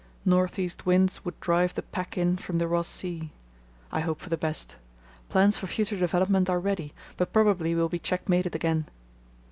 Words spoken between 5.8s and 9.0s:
development are ready, but probably will be checkmated again....